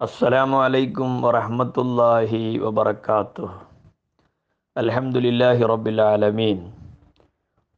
[0.00, 3.56] അസ്സലാമു അലൈക്കും വറഹ്മത്തുള്ളാഹി വബറകാതുഹു.
[4.76, 6.58] അൽഹംദുലില്ലാഹി റബ്ബിൽ ആലമീൻ.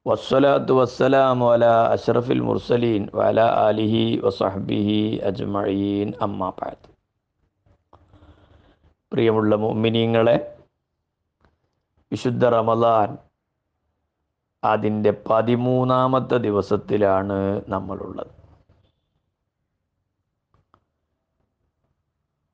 [0.06, 4.98] വസ്സലാത്തു വസ്സലാമു അലാ അഷ്റഫിൽ മുർസലീൻ വഅലാ ആലിഹി വസഹ്ബിഹി
[5.30, 6.10] അജ്മഈൻ.
[6.26, 6.86] അമ്മാ ബഅദ്
[9.12, 10.36] പ്രിയമുള്ള മുഅ്മിനീങ്ങളെ
[12.12, 13.10] വിശുദ്ധ റമദാൻ
[14.62, 17.40] അതിന്റെ പതിമൂന്നാമത്തെ ദിവസത്തിലാണ്
[17.74, 18.32] നമ്മളുള്ളത്.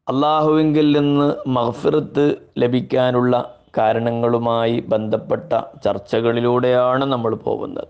[0.09, 7.89] അള്ളാഹുവിങ്കിൽ നിന്ന് മഹഫിറത്ത് ലഭിക്കാനുള്ള കാരണങ്ങളുമായി ബന്ധപ്പെട്ട ചർച്ചകളിലൂടെയാണ് നമ്മൾ പോകുന്നത്.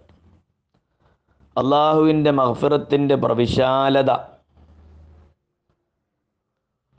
[1.59, 4.11] അള്ളാഹുവിന്റെ മഹഫിറത്തിന്റെ പ്രവിശാലത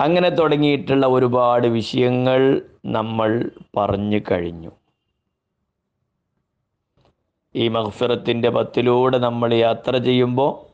[0.01, 4.71] അങ്ങനെ തുടങ്ങിയിട്ടുള്ള ഒരുപാട് വിഷയങ്ങൾ നമ്മൾ പറഞ്ഞു കഴിഞ്ഞു.
[7.55, 10.68] ഈ മഹഫിറത്തിന്റെ പത്തിലൂടെ നമ്മൾ യാത്ര ചെയ്യുമ്പോൾ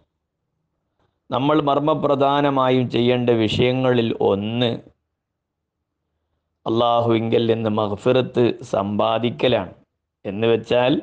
[1.29, 4.69] നമ്മൾ മർമ്മപ്രധാനമായും ചെയ്യേണ്ട വിഷയങ്ങളിൽ ഒന്ന്
[6.65, 9.73] അള്ളാഹുവിങ്കൽ നിന്ന് മഹഫിറത്ത് സമ്പാദിക്കലാണ്.
[10.25, 10.93] എന്ന് വെച്ചാൽ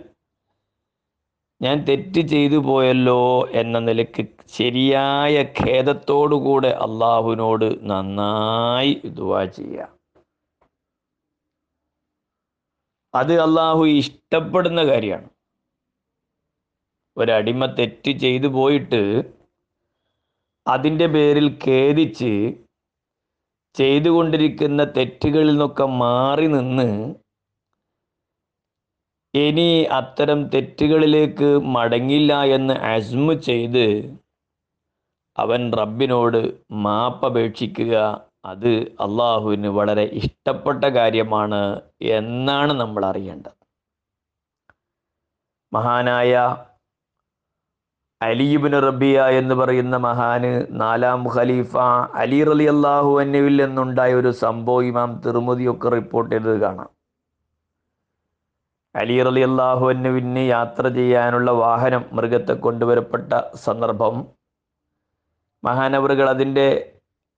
[1.63, 9.89] ഞാൻ തെറ്റ് ചെയ്തു പോയല്ലോ എന്ന നിലയ്ക്ക് ശരിയായ ഖേദത്തോടുകൂടെ അള്ളാഹുവിനോട് നന്നായി ദുവാ ചെയ്യുക
[13.15, 15.29] അത് അള്ളാഹു ഇഷ്ടപ്പെടുന്ന കാര്യമാണ്.
[17.17, 19.01] ഒരടിമ തെറ്റ് ചെയ്തു പോയിട്ട്
[20.67, 22.33] അതിന്റെ പേരിൽ ഖേദിച്ച്
[23.75, 26.89] ചെയ്തുകൊണ്ടിരിക്കുന്ന തെറ്റുകളിൽ നിന്നൊക്കെ മാറി നിന്ന്
[29.35, 29.69] ഇനി
[29.99, 33.87] അത്തരം തെറ്റുകളിലേക്ക് മടങ്ങില്ല എന്ന് അസ്മു ചെയ്ത്
[35.39, 36.41] അവൻ റബ്ബിനോട്
[36.85, 37.95] മാപ്പപേക്ഷിക്കുക
[38.45, 41.61] അത് അള്ളാഹുവിന് വളരെ ഇഷ്ടപ്പെട്ട കാര്യമാണ്
[42.19, 43.57] എന്നാണ് നമ്മൾ അറിയേണ്ടത്.
[45.73, 46.33] മഹാനായ
[48.23, 51.77] അലീബിന് റബിയ എന്ന് പറയുന്ന മഹാന് നാലാം ഖലീഫ
[52.15, 56.91] അലി റലി അള്ളാഹു അന്നുവിൽ നിന്നുണ്ടായ ഒരു സംഭവം ഇമാം തിരുമുതിയൊക്കെ റിപ്പോർട്ട് ചെയ്തത് കാണാം.
[58.97, 64.27] അലി റലി അള്ളാഹു അന്നുവിന് യാത്ര ചെയ്യാനുള്ള വാഹനം മൃഗത്തെ കൊണ്ടുവരപ്പെട്ട സന്ദർഭം.
[65.65, 66.93] മഹാനവറുകൾ അതിന്റെ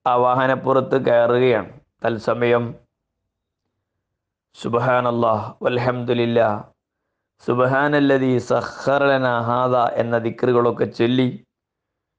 [0.07, 1.71] ആ വാഹനപ്പുറത്ത് കയറുകയാണ്.
[2.07, 2.75] തത്സമയം
[4.63, 6.63] സുബഹാൻ അള്ളാഹ് വൽഹംദുലില്ലാ
[7.43, 11.45] സുബഹാനല്ലതി സഹറലന ഹാദ എന്ന ദിക്റുകളൊക്കെ ചൊല്ലി.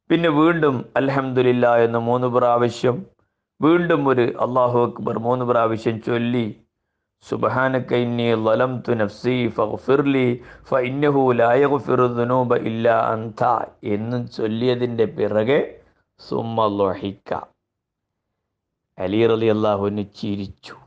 [0.10, 3.06] പിന്നെ വീണ്ടും അലഹമുല്ല എന്ന് മൂന്ന് പ്രാവശ്യം
[3.62, 6.46] വീണ്ടും ഒരു അള്ളാഹു അക്ബർ മൂന്ന് പ്രാവശ്യം ചൊല്ലി.
[7.96, 8.24] ഇന്നി
[8.94, 9.48] നഫ്സി
[10.70, 11.34] ഫഇന്നഹു
[13.84, 15.60] എന്നും ചൊല്ലിയതിന്റെ പിറകെ
[16.20, 17.34] സുമ്മ ലൊഹിക്ക.
[19.00, 20.85] അലി അള്ളാഹുവിന് ചിരിച്ചു.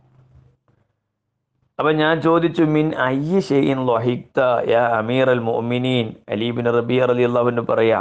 [1.78, 4.38] അപ്പം ഞാൻ ചോദിച്ചു മിൻ അയ്യ ഷെയ്ൻ ലൊഹിക്ത
[4.70, 8.00] യാ അമീർ അൽ മൊമിനീൻ അലീബിൻ റബി അലി അള്ളാഹുവിന് പറയാ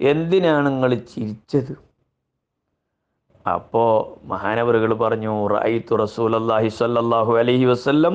[0.00, 1.74] എന്തിനാണ് നിങ്ങൾ ചിരിച്ചത്?
[3.46, 3.92] അപ്പോൾ
[4.30, 8.14] മഹാനവറുകൾ പറഞ്ഞു റൈത്തു റസൂൽ അള്ളാഹി സല്ലാഹു അലഹി വസ്ല്ലം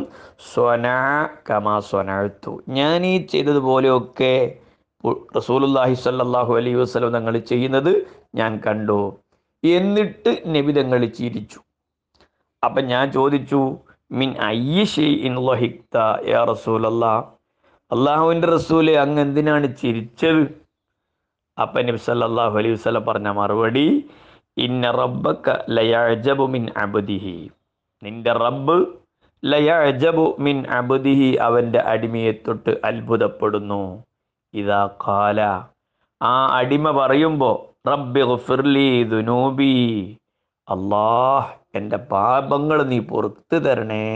[0.52, 0.98] സ്വനാ
[1.50, 4.36] കമാ സ്വനാഴ്ത്തു ഞാൻ ഈ ചെയ്തതുപോലെയൊക്കെ
[5.38, 7.92] റസൂലുല്ലാഹി സല്ലാഹു അലൈഹി വസ്ലം തങ്ങൾ ചെയ്യുന്നത്
[8.42, 9.02] ഞാൻ കണ്ടു.
[9.64, 11.60] എന്നിട്ട് നബി തങ്ങൾ ചിരിച്ചു.
[12.64, 13.62] അപ്പം ഞാൻ ചോദിച്ചു
[14.12, 14.30] മിൻ
[15.28, 15.96] ഇൻ ലഹിക്ത
[16.32, 17.14] യാ റസൂലല്ലാ.
[17.92, 20.44] അള്ളാഹുവിന്റെ റസൂലെ അങ്ങ് എന്തിനാണ് ചിരിച്ചത്?
[21.58, 23.88] അപ്പം നബി സല്ലല്ലാഹു അലൈഹി വസല്ലം പറഞ്ഞ മറുപടി
[24.58, 27.38] ഇന്ന റബ്ബക്ക ലയഅജബു മിൻ അബുദിഹി.
[28.02, 28.78] നിന്റെ റബ്ബ്
[29.44, 33.84] ലയഅജബു മിൻ അബുദിഹി അവന്റെ അടിമയെ തൊട്ട് അത്ഭുതപ്പെടുന്നു.
[34.54, 35.40] ഇതാ കാല
[36.22, 37.56] ആ അടിമ പറയുമ്പോൾ
[37.92, 39.74] റബ്ബി ഗുഫിർലി ദുനൂബി.
[40.68, 44.08] അള്ളാഹ് എന്റെ പാപങ്ങൾ നീ പുറത്തു തരണേ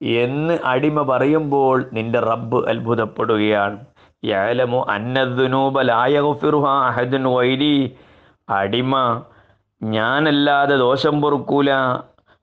[0.00, 3.76] എന്ന് അടിമ പറയുമ്പോൾ നിന്റെ റബ്ബ് അത്ഭുതപ്പെടുകയാണ്.
[4.24, 7.96] യാലമു അന്നദ്നൂബലായഫിറുഹ അഹദുൻ വൈരി
[8.48, 8.94] അടിമ
[9.82, 11.70] ഞാനല്ലാതെ ദോഷം പൊറുക്കൂല.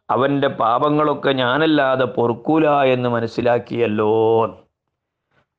[0.09, 4.13] അവന്റെ പാപങ്ങളൊക്കെ ഞാനല്ലാതെ പൊറുക്കൂല എന്ന് മനസ്സിലാക്കിയല്ലോ.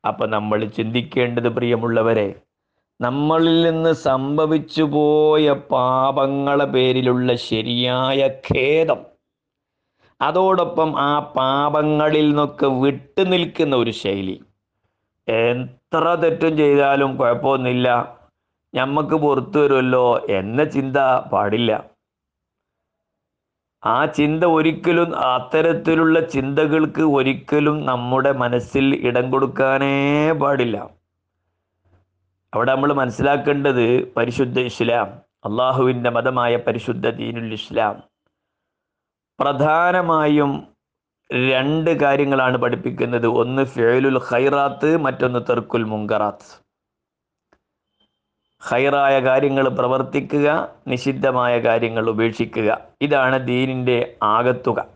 [0.04, 2.28] അപ്പം നമ്മൾ ചിന്തിക്കേണ്ടത് പ്രിയമുള്ളവരെ
[3.00, 9.00] നമ്മളിൽ നിന്ന് സംഭവിച്ചു പോയ പാപങ്ങളെ പേരിലുള്ള ശരിയായ ഖേദം.
[10.22, 14.40] അതോടൊപ്പം ആ പാപങ്ങളിൽ നിന്നൊക്കെ വിട്ടു നിൽക്കുന്ന ഒരു ശൈലി.
[15.28, 18.18] എത്ര തെറ്റും ചെയ്താലും കുഴപ്പമൊന്നുമില്ല.
[18.74, 20.96] ഞമ്മക്ക് പുറത്തു വരുമല്ലോ എന്ന ചിന്ത
[21.32, 21.90] പാടില്ല.
[23.84, 30.99] ആ ചിന്ത ഒരിക്കലും അത്തരത്തിലുള്ള ചിന്തകൾക്ക് ഒരിക്കലും നമ്മുടെ മനസ്സിൽ ഇടം കൊടുക്കാനേ പാടില്ല.
[32.54, 35.06] അവിടെ നമ്മൾ മനസ്സിലാക്കേണ്ടത് പരിശുദ്ധ ഇസ്ലാം
[35.44, 38.02] അള്ളാഹുവിന്റെ മതമായ പരിശുദ്ധ ദീനുൽ ഇസ്ലാം.
[39.40, 40.68] പ്രധാനമായും
[41.50, 43.26] രണ്ട് കാര്യങ്ങളാണ് പഠിപ്പിക്കുന്നത്.
[43.26, 46.64] ഒന്ന് ഫേലുൽ ഖൈറാത്ത് മറ്റൊന്ന് തെർക്കുൽ മുങ്കറാത്ത്.
[48.62, 52.78] ഹൈറായ കാര്യങ്ങൾ പ്രവർത്തിക്കുക നിഷിദ്ധമായ കാര്യങ്ങൾ ഉപേക്ഷിക്കുക.
[53.00, 54.86] ഇതാണ് ദീനിന്റെ ആകത്തുക.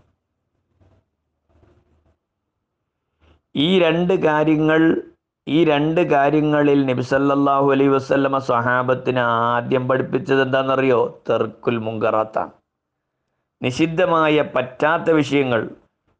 [3.56, 5.02] ഈ രണ്ട് കാര്യങ്ങൾ
[5.46, 11.00] ഈ രണ്ട് കാര്യങ്ങളിൽ നബിസല്ലാഹു അലൈ വസ്ലമ സ്വഹാബത്തിന് ആദ്യം പഠിപ്പിച്ചത് എന്താണെന്നറിയോ?
[11.31, 12.52] തെർക്കുൽ മുങ്കറാത്താണ്.
[13.62, 15.62] നിഷിദ്ധമായ പറ്റാത്ത വിഷയങ്ങൾ.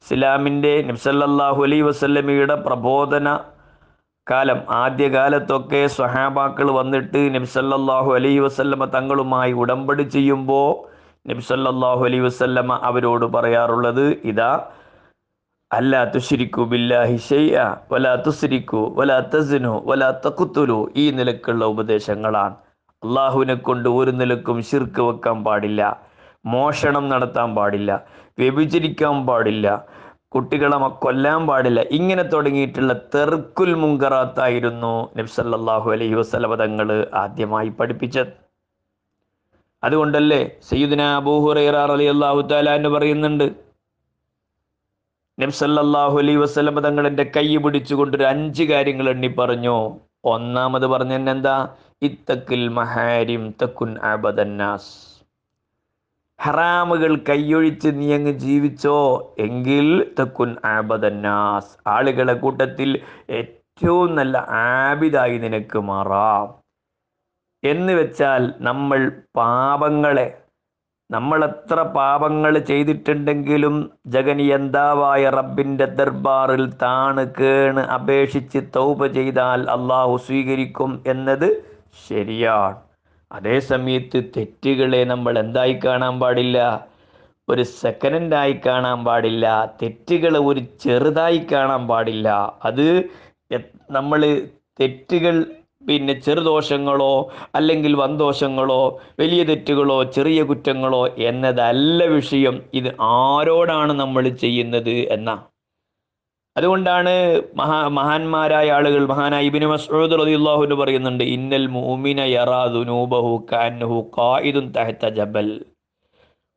[0.05, 3.29] ഇസ്ലാമിന്റെ നബ്സല്ലാഹു അലൈ വസ്ലമിയുടെ പ്രബോധന
[4.31, 10.69] കാലം ആദ്യകാലത്തൊക്കെ സ്വഹാബാക്കൾ വന്നിട്ട് നബ്സല്ലാഹു അലൈ വസ്ല്ലമ തങ്ങളുമായി ഉടമ്പടി ചെയ്യുമ്പോൾ
[11.27, 14.53] നബ്സല്ലാഹു അലൈ വസ്ല്ലമ അവരോട് പറയാറുള്ളത് ഇതാ
[15.77, 22.55] അല്ല തുഷിരിക്കു ബില്ലാഹി ഷെയ്യ വലാ തുസിരിക്കു വലാ തസിനു വലാ തക്കുത്തുലു ഈ നിലക്കുള്ള ഉപദേശങ്ങളാണ്.
[23.03, 25.83] അള്ളാഹുവിനെ കൊണ്ട് ഒരു നിലക്കും ശിർക്ക് വെക്കാൻ പാടില്ല.
[26.47, 27.91] മോഷണം നടത്താൻ പാടില്ല.
[28.39, 29.67] വ്യഭിചരിക്കാൻ പാടില്ല.
[30.35, 31.81] കുട്ടികളെ കൊല്ലാൻ പാടില്ല.
[31.99, 38.33] ഇങ്ങനെ തുടങ്ങിയിട്ടുള്ള തെർക്കുൽ മുങ്കറാത്തായിരുന്നു നബ്സല്ലാഹു അലൈഹി വസ്ലമ തങ്ങൾ ആദ്യമായി പഠിപ്പിച്ചത്.
[39.83, 43.47] അതുകൊണ്ടല്ലേ സയ്യിദിന അബൂഹുറൈറ അലി അള്ളാഹു താലാന്ന് പറയുന്നുണ്ട്.
[45.39, 49.99] നബ്സല്ലാഹു അലൈ വസ്ലമ തങ്ങൾ എന്റെ കൈ പിടിച്ചുകൊണ്ട് ഒരു അഞ്ച് കാര്യങ്ങൾ എണ്ണി പറഞ്ഞു.
[50.25, 51.69] ഒന്നാമത് പറഞ്ഞ എന്താ?
[52.03, 55.15] ഇത്തക്കിൽ മഹാരിം തക്കുൻ അബദന്നാസ്
[56.41, 58.97] ഹറാമുകൾ കൈയൊഴിച്ച് നീ അങ്ങ് ജീവിച്ചോ?
[59.39, 66.55] എങ്കിൽ തക്കുൻ ആബദന്നാസ് ആളുകളെ കൂട്ടത്തിൽ ഏറ്റവും നല്ല ആബിദായി നിനക്ക് മാറാം.
[67.65, 70.44] എന്ന് വെച്ചാൽ നമ്മൾ പാപങ്ങളെ
[71.11, 73.75] നമ്മൾ എത്ര പാപങ്ങൾ ചെയ്തിട്ടുണ്ടെങ്കിലും
[74.07, 81.49] ജഗനി ജഗനിയന്താവായ റബ്ബിന്റെ ദർബാറിൽ താണ് കേണ് അപേക്ഷിച്ച് തൗപ ചെയ്താൽ അള്ളാഹു സ്വീകരിക്കും എന്നത്
[82.09, 82.77] ശരിയാണ്.
[83.33, 86.59] അതേ സമയത്ത് തെറ്റുകളെ നമ്മൾ എന്തായി കാണാൻ പാടില്ല?
[87.49, 89.75] ഒരു സെക്കൻഡായി കാണാൻ പാടില്ല.
[89.83, 92.29] തെറ്റുകൾ ഒരു ചെറുതായി കാണാൻ പാടില്ല.
[92.65, 92.87] അത്
[93.91, 94.49] നമ്മൾ
[94.81, 95.37] തെറ്റുകൾ
[95.89, 97.15] പിന്നെ ചെറുദോഷങ്ങളോ
[97.59, 98.83] അല്ലെങ്കിൽ വൻദോഷങ്ങളോ
[99.21, 102.57] വലിയ തെറ്റുകളോ ചെറിയ കുറ്റങ്ങളോ എന്നതല്ല വിഷയം.
[102.79, 102.91] ഇത്
[103.23, 105.31] ആരോടാണ് നമ്മൾ ചെയ്യുന്നത് എന്ന.
[106.57, 107.13] അതുകൊണ്ടാണ്
[107.61, 115.49] മഹാ മഹാന്മാരായ ആളുകൾ മഹാനായ ഇബിന് മസ്ഊദ് റളിയല്ലാഹു പറയുന്നുണ്ട് ഇന്നൽ മുഅ്മിന യറാദുനൂബഹു കാന്നഹു ഖായിദുൻ തഹത ജബൽ.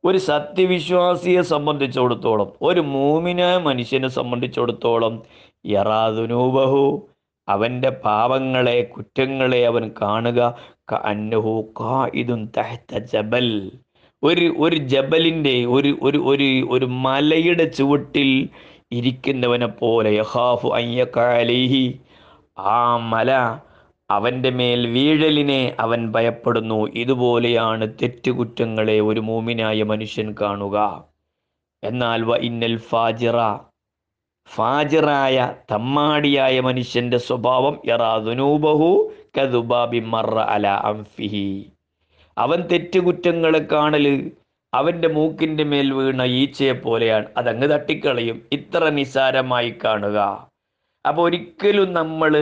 [0.04, 5.14] ഒരു സത്യവിശ്വാസിയെ സംബന്ധിച്ചിടത്തോളം ഒരു മൂമിന മനുഷ്യനെ സംബന്ധിച്ചിടത്തോളം
[5.64, 6.82] യറാ ദുനൂബഹു
[7.48, 10.40] അവന്റെ പാപങ്ങളെ കുറ്റങ്ങളെ അവൻ കാണുക.
[13.12, 13.48] ജബൽ.
[14.22, 18.48] ഒരു ഒരു ജബലിന്റെ ഒരു ഒരു ഒരു ഒരു മലയുടെ ചുവട്ടിൽ
[18.92, 22.00] ഇരിക്കുന്നവനെ പോലെ യഹാഫു അയ്യക്കാലേഹി
[22.58, 23.30] ആ മല
[24.10, 26.90] അവന്റെ മേൽ വീഴലിനെ അവൻ ഭയപ്പെടുന്നു.
[26.94, 30.76] ഇതുപോലെയാണ് തെറ്റുകുറ്റങ്ങളെ ഒരു മൂമിനായ മനുഷ്യൻ കാണുക.
[31.82, 33.38] എന്നാൽ വ ഇന്നൽ ഫാജിറ
[34.54, 38.90] ഫാജിറായ തമ്മാടിയായ മനുഷ്യന്റെ സ്വഭാവം യറാദുനൂബഹു
[39.38, 41.48] കതുബാബി മറ അല അംഫിഹി.
[42.38, 44.30] അവൻ തെറ്റുകുറ്റങ്ങൾ കാണൽ
[44.74, 47.26] അവന്റെ മൂക്കിന്റെ മേൽ വീണ ഈച്ചയെ പോലെയാണ്.
[47.36, 48.38] അതങ്ങ് തട്ടിക്കളയും.
[48.52, 50.48] ഇത്ര നിസാരമായി കാണുക.
[51.04, 52.32] അപ്പോൾ ഒരിക്കലും നമ്മൾ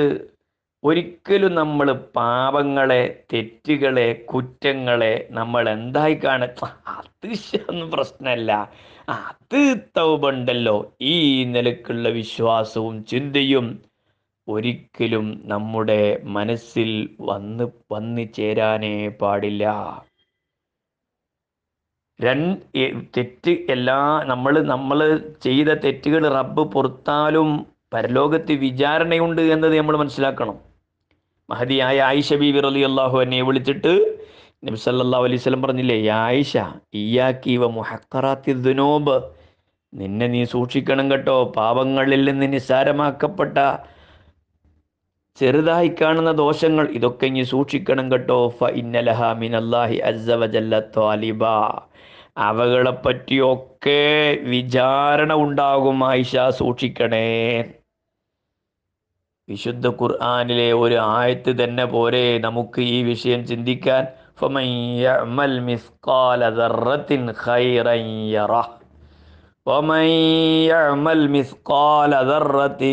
[0.85, 6.45] ഒരിക്കലും നമ്മൾ പാപങ്ങളെ തെറ്റുകളെ കുറ്റങ്ങളെ നമ്മൾ എന്തായി കാണ
[6.89, 8.71] അതിശയൊന്നും പ്രശ്നമല്ല
[9.09, 9.61] അത്
[9.97, 10.77] തൗബണ്ടല്ലോ.
[11.01, 13.67] ഈ നിലക്കുള്ള വിശ്വാസവും ചിന്തയും
[14.49, 19.65] ഒരിക്കലും നമ്മുടെ മനസ്സിൽ വന്ന് വന്നു ചേരാനേ പാടില്ല.
[22.21, 22.61] രണ്ട്
[23.17, 24.99] തെറ്റ് എല്ലാ നമ്മൾ നമ്മൾ
[25.43, 27.49] ചെയ്ത തെറ്റുകൾ റബ്ബ് പുറത്താലും
[27.95, 30.57] പരലോകത്ത് വിചാരണയുണ്ട് എന്നത് നമ്മൾ മനസ്സിലാക്കണം.
[31.51, 33.93] മഹതിയായ ആയിഷബി വിറലി റലി അള്ളാഹു എന്നെ വിളിച്ചിട്ട്
[34.67, 36.53] നബി സല്ലല്ലാഹു അലൈഹി വസല്ലം പറഞ്ഞില്ലേ "യാ ആയിഷ
[37.01, 39.17] ഇയ്യാക്കി വ മുഹക്കറാത്തി ദുനോബ്.
[39.93, 43.57] നിന്നെ നീ സൂക്ഷിക്കണം കേട്ടോ പാപങ്ങളിൽ നിന്ന് നിസ്സാരമാക്കപ്പെട്ട
[45.39, 48.39] ചെറുതായി കാണുന്ന ദോഷങ്ങൾ ഇതൊക്കെ ഇനി സൂക്ഷിക്കണം കേട്ടോ.
[48.59, 49.21] ഫ ഇന്നലഹ
[50.43, 51.43] വജല്ല ത്വാലിബ.
[52.49, 54.01] അവകളെ പറ്റിയൊക്കെ
[54.53, 57.27] വിചാരണ ഉണ്ടാകും ആയിഷ സൂക്ഷിക്കണേ.
[59.49, 64.03] വിശുദ്ധ ഖുർആാനിലെ ഒരു ആയത്ത് തന്നെ പോരെ നമുക്ക് ഈ വിഷയം ചിന്തിക്കാൻ
[64.36, 64.68] فمن
[65.00, 67.96] يعمل مثقال ذرة خيرا
[68.34, 68.66] يره
[69.68, 70.06] ومن
[70.66, 72.84] يعمل مثقال ذرة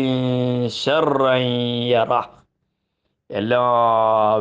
[0.75, 1.37] شرا
[1.91, 2.23] يره
[3.29, 3.63] എല്ലാ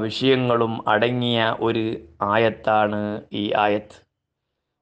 [0.04, 1.82] വിഷയങ്ങളും അടങ്ങിയ ഒരു
[2.28, 3.00] ആയത്താണ്
[3.34, 3.96] ഈ ആയത്ത്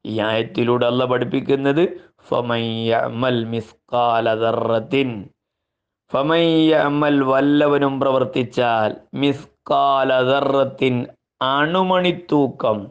[0.05, 1.83] ഈ ആയത്തിലൂടെ അല്ല പഠിപ്പിക്കുന്നത്
[2.29, 5.11] ഫമൻ യഅമൽ മിസ്കാല ദർറത്തിൻ
[6.13, 8.93] ഫമൻ യഅമൽ വല്ലവനും പ്രവർത്തിച്ചാൽ
[9.23, 10.95] മിസ്കാല ദർറത്തിൻ
[11.42, 12.88] അണുമണിത്തൂക്കം.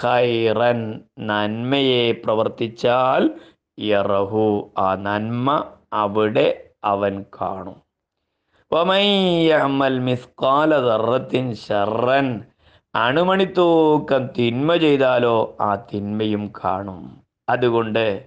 [0.00, 3.30] ഹൈറൻ നന്മയെ പ്രവർത്തിച്ചാൽ
[3.80, 4.70] യറഹു.
[4.78, 7.82] ആ നന്മ അവിടെ അവൻ കാണും.
[12.94, 17.22] അണുമണിത്തൂക്കം തിന്മ ചെയ്താലോ ആ തിന്മയും കാണും.
[17.48, 18.24] അതുകൊണ്ട്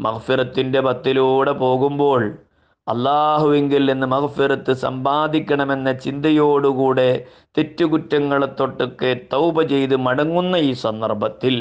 [0.00, 2.38] മഹ്ഫിറത്തിന്റെ പത്തിലൂടെ പോകുമ്പോൾ
[2.86, 7.10] അള്ളാഹുവിങ്കിൽ നിന്ന് മഹഫിറത്ത് സമ്പാദിക്കണമെന്ന ചിന്തയോടുകൂടെ
[7.58, 11.56] തെറ്റുകുറ്റങ്ങളെ തൊട്ടൊക്കെ തൗപ ചെയ്ത് മടങ്ങുന്ന ഈ സന്ദർഭത്തിൽ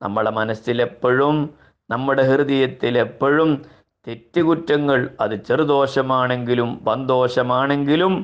[0.00, 1.38] നമ്മളെ മനസ്സിലെപ്പോഴും
[1.90, 3.50] നമ്മുടെ ഹൃദയത്തിൽ എപ്പോഴും
[4.06, 8.14] തെറ്റുകുറ്റങ്ങൾ അത് ചെറുദോഷമാണെങ്കിലും വന്തോഷമാണെങ്കിലും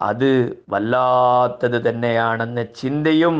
[0.00, 0.30] അത്
[0.68, 3.36] വല്ലാത്തത് തന്നെയാണെന്ന ചിന്തയും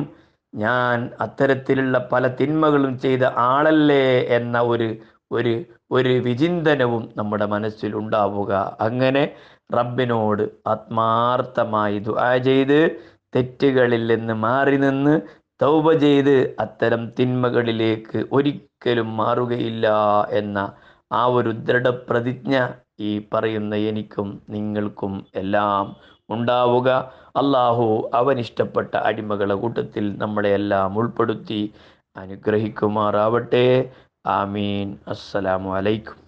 [0.54, 4.88] ഞാൻ അത്തരത്തിലുള്ള പല തിന്മകളും ചെയ്ത ആളല്ലേ എന്ന ഒരു
[5.30, 5.54] ഒരു
[5.90, 8.76] ഒരു വിചിന്തനവും നമ്മുടെ മനസ്സിൽ ഉണ്ടാവുക.
[8.80, 9.34] അങ്ങനെ
[9.74, 12.78] റബ്ബിനോട് ആത്മാർത്ഥമായി ദുആ ചെയ്ത്
[13.36, 15.20] തെറ്റുകളിൽ നിന്ന് മാറി നിന്ന്
[15.62, 19.86] തൗബ ചെയ്ത് അത്തരം തിന്മകളിലേക്ക് ഒരിക്കലും മാറുകയില്ല
[20.30, 20.58] എന്ന
[21.12, 22.68] ആ ഒരു ദൃഢപ്രതിജ്ഞ
[23.00, 25.96] ഈ പറയുന്ന എനിക്കും നിങ്ങൾക്കും എല്ലാം
[26.30, 27.12] ഉണ്ടാവുക.
[27.36, 31.74] അള്ളാഹു അവൻ ഇഷ്ടപ്പെട്ട അടിമകളെ കൂട്ടത്തിൽ നമ്മളെ എല്ലാം ഉൾപ്പെടുത്തി
[32.16, 33.92] അനുഗ്രഹിക്കുമാറാവട്ടെ.
[34.26, 36.25] ആമീൻ അസ്സലാമു അലൈക്കും